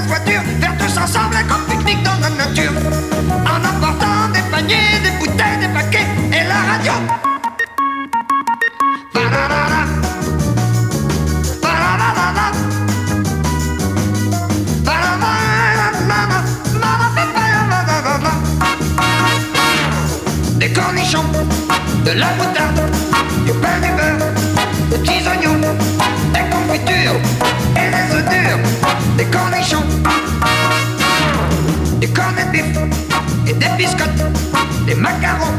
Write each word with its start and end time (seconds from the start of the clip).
voiture, 0.00 0.42
faire 0.60 0.76
tous 0.78 0.98
ensemble 0.98 1.36
un 1.36 1.44
grand 1.44 1.60
pique-nique 1.68 2.02
dans 2.02 2.18
la 2.20 2.30
nature. 2.30 2.72
En 3.44 3.64
apportant 3.64 4.28
des 4.32 4.42
paniers, 4.50 5.00
des 5.02 5.10
bouteilles, 5.18 5.58
des 5.60 5.68
paquets 5.68 6.06
et 6.32 6.44
la 6.46 6.60
radio. 6.72 6.92
Des 20.58 20.72
cornichons, 20.72 21.24
de 22.04 22.10
la 22.10 22.26
moutarde, 22.38 22.80
du 23.44 23.52
pain 23.52 23.78
du 23.80 23.90
beurre, 23.96 24.30
des 24.90 24.98
petits 24.98 25.28
oignons, 25.28 25.60
des 26.32 26.44
confitures 26.50 27.20
et 27.76 27.88
des 27.90 28.22
durs, 28.22 28.58
des 29.16 29.24
cornichons, 29.26 29.85
des 33.76 33.84
biscottes, 33.84 34.24
des 34.86 34.94
macarons, 34.94 35.52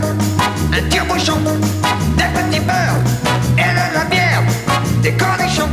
un 0.73 0.81
tire-bouchon, 0.89 1.39
des 2.17 2.23
petits 2.33 2.59
beurres 2.59 3.01
et 3.57 3.71
de 3.71 3.93
la 3.93 4.05
bière, 4.05 4.43
des 5.01 5.13
cornichons. 5.13 5.69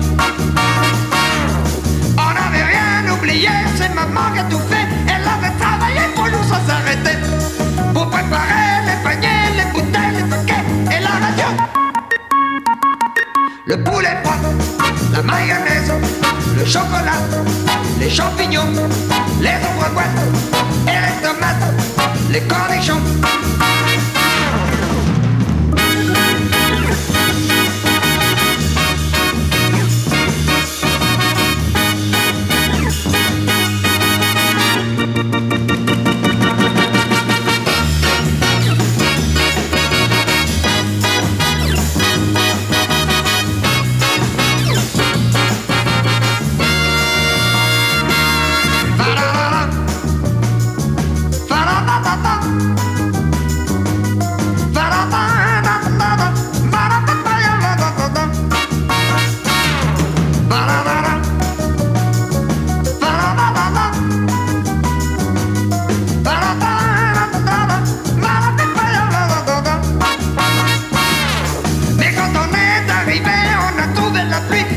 On 2.19 2.31
n'avait 2.35 2.65
rien 2.65 3.13
oublié, 3.13 3.49
c'est 3.77 3.95
maman 3.95 4.33
qui 4.33 4.41
a 4.41 4.45
tout 4.45 4.61
fait. 4.71 4.87
Elle 5.07 5.27
avait 5.27 5.55
travaillé 5.59 6.01
pour 6.15 6.27
nous 6.27 6.43
sans 6.43 6.61
s'arrêter. 6.67 7.19
Pour 7.93 8.09
préparer 8.09 8.85
les 8.87 9.03
paniers, 9.03 9.57
les 9.57 9.73
bouteilles, 9.73 10.17
les 10.17 10.29
paquets 10.29 10.65
et 10.91 11.01
la 11.01 11.27
radio. 11.27 11.47
Le 13.67 13.83
poulet 13.83 14.17
froid, 14.23 14.37
la 15.13 15.23
mayonnaise, 15.23 15.93
le 16.57 16.65
chocolat, 16.65 17.23
les 17.99 18.11
champignons, 18.11 18.73
les 19.41 19.57
les 22.35 22.41
cornichons. 22.49 23.44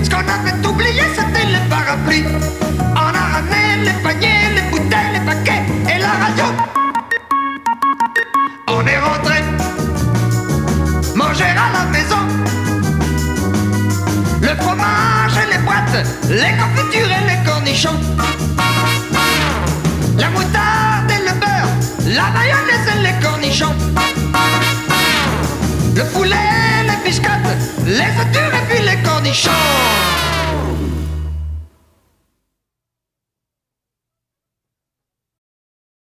Ce 0.08 0.10
qu'on 0.10 0.20
avait 0.20 0.66
oublié, 0.66 1.02
c'était 1.14 1.48
le 1.48 1.70
parapluie. 1.70 2.24
On 2.96 2.96
a 2.96 3.26
ramené 3.34 3.84
les 3.84 4.02
paniers, 4.02 4.56
les 4.56 4.62
bouteilles, 4.72 5.12
les 5.12 5.20
paquets 5.20 5.64
et 5.94 6.00
la 6.00 6.12
radio. 6.24 6.46
On 8.70 8.88
est 8.88 9.00
rentré 9.00 9.44
manger 11.14 11.44
à 11.44 11.68
la 11.78 11.84
maison. 11.92 12.22
Le 14.42 14.56
fromage 14.62 15.36
et 15.44 15.52
les 15.52 15.62
boîtes, 15.66 16.08
les 16.30 16.54
confitures 16.56 17.12
et 17.12 17.24
les 17.30 17.46
cornichons. 17.46 18.00
La 20.18 20.30
moutarde 20.30 21.12
et 21.12 21.22
le 21.28 21.34
beurre, 21.38 21.74
la 22.06 22.30
mayonnaise 22.32 22.88
et 22.96 23.00
les 23.04 23.16
cornichons. 23.22 23.76
Le 25.98 26.04
poulet, 26.14 26.38
les 26.88 27.10
biscottes, 27.10 27.58
les 27.86 27.94
œufs 28.22 28.32
durs 28.32 28.54
et 28.56 28.67
the. 29.34 30.27